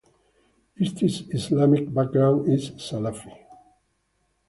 [0.81, 3.37] Estes's Islamic background is Salafi.